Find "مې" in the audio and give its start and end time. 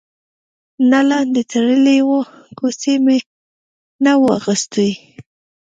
3.05-3.17